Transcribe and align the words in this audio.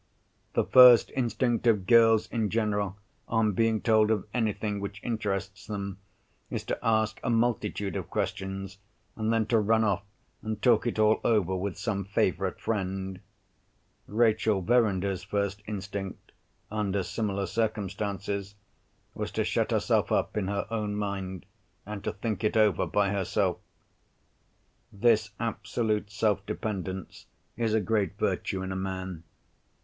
The 0.53 0.63
first 0.63 1.11
instinct 1.15 1.67
of 1.67 1.85
girls 1.85 2.25
in 2.29 2.49
general, 2.49 2.97
on 3.27 3.51
being 3.51 3.81
told 3.81 4.09
of 4.09 4.25
anything 4.33 4.79
which 4.79 4.99
interests 5.03 5.67
them, 5.67 5.99
is 6.49 6.63
to 6.63 6.79
ask 6.81 7.19
a 7.21 7.29
multitude 7.29 7.95
of 7.95 8.09
questions, 8.09 8.79
and 9.15 9.31
then 9.31 9.45
to 9.45 9.59
run 9.59 9.83
off, 9.83 10.01
and 10.41 10.59
talk 10.59 10.87
it 10.87 10.97
all 10.97 11.21
over 11.23 11.55
with 11.55 11.77
some 11.77 12.03
favourite 12.03 12.59
friend. 12.59 13.19
Rachel 14.07 14.63
Verinder's 14.63 15.21
first 15.21 15.61
instinct, 15.67 16.31
under 16.71 17.03
similar 17.03 17.45
circumstances, 17.45 18.55
was 19.13 19.29
to 19.33 19.43
shut 19.43 19.69
herself 19.69 20.11
up 20.11 20.35
in 20.35 20.47
her 20.47 20.65
own 20.71 20.95
mind, 20.95 21.45
and 21.85 22.03
to 22.03 22.11
think 22.11 22.43
it 22.43 22.57
over 22.57 22.87
by 22.87 23.11
herself. 23.11 23.59
This 24.91 25.29
absolute 25.39 26.09
self 26.09 26.43
dependence 26.47 27.27
is 27.55 27.75
a 27.75 27.79
great 27.79 28.17
virtue 28.17 28.63
in 28.63 28.71
a 28.71 28.75
man. 28.75 29.21